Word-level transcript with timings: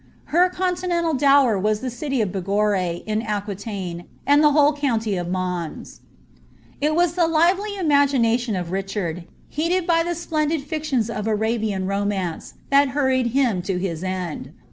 Her 0.33 0.49
continental 0.49 1.13
dower 1.13 1.61
wtia 1.61 1.79
the 1.79 1.87
rity 1.89 2.25
ol* 2.25 2.25
Bigorre 2.25 3.03
in 3.05 3.21
Aquitaine, 3.21 4.05
maii 4.27 4.43
ihe 4.43 4.51
whole 4.51 4.73
cnunly 4.73 5.21
of 5.21 5.27
3Iaiu. 5.27 5.99
ll 6.81 6.95
wu 6.95 7.05
the 7.07 7.27
lively 7.27 7.69
iroa^HBiion 7.73 8.59
of 8.59 8.71
Richard, 8.71 9.25
healed 9.47 9.85
by 9.85 10.01
the 10.01 10.09
^eodid 10.17 10.63
fic 10.63 10.85
tions 10.85 11.07
of 11.07 11.27
Arabian 11.27 11.85
romance, 11.85 12.55
ihal 12.71 12.87
hurried 12.93 13.27
him 13.27 13.61
to 13.61 13.77
hie 13.79 14.03
end. 14.03 14.53